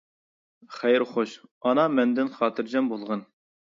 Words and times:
خەير 0.77 1.05
خوش 1.13 1.37
ئانا 1.63 1.87
مەندىن 2.01 2.35
خاتىرجەم 2.41 2.95
بولغىن. 2.95 3.29